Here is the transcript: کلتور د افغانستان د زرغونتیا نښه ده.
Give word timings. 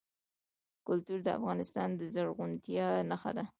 کلتور 0.87 1.19
د 1.23 1.27
افغانستان 1.39 1.89
د 1.99 2.01
زرغونتیا 2.13 2.87
نښه 3.09 3.31
ده. 3.37 3.45